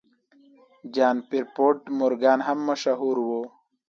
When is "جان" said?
0.93-1.17